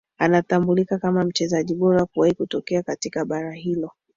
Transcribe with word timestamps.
Anatambulika 0.17 0.97
kama 0.97 1.23
mchezaji 1.23 1.75
bora 1.75 2.05
kuwahi 2.05 2.33
kutokea 2.33 2.83
katika 2.83 3.25
bara 3.25 3.53
hilo 3.53 3.91